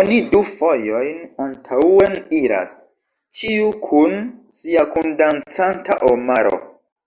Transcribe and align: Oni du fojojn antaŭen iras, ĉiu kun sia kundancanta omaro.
Oni 0.00 0.16
du 0.32 0.40
fojojn 0.48 1.20
antaŭen 1.46 2.18
iras, 2.40 2.76
ĉiu 3.42 3.72
kun 3.88 4.20
sia 4.66 4.88
kundancanta 5.00 6.04
omaro. 6.14 6.58